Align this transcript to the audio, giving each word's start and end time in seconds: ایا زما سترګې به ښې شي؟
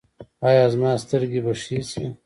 ایا 0.47 0.65
زما 0.73 0.91
سترګې 1.03 1.39
به 1.45 1.53
ښې 1.61 1.79
شي؟ 1.89 2.05